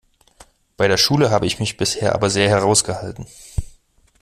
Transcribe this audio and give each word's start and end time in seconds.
Bei 0.77 0.87
der 0.87 0.97
Schule 0.97 1.29
habe 1.29 1.45
ich 1.45 1.59
mich 1.59 1.77
bisher 1.77 2.15
aber 2.15 2.31
sehr 2.31 2.49
heraus 2.49 2.83
gehalten. 2.83 3.27